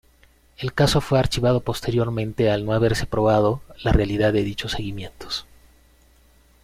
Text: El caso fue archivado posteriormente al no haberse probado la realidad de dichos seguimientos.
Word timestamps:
El 0.57 0.73
caso 0.73 0.99
fue 0.99 1.19
archivado 1.19 1.59
posteriormente 1.59 2.49
al 2.49 2.65
no 2.65 2.73
haberse 2.73 3.05
probado 3.05 3.61
la 3.83 3.91
realidad 3.91 4.33
de 4.33 4.41
dichos 4.41 4.71
seguimientos. 4.71 5.45